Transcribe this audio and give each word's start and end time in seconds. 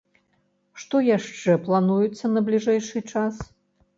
Што 0.83 1.01
яшчэ 1.17 1.57
плануецца 1.67 2.25
на 2.37 2.43
бліжэйшы 2.47 3.03
час? 3.13 3.35